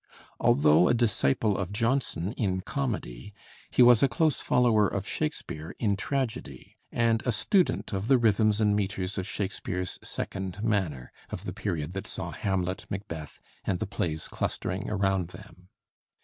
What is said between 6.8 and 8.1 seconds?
and a student of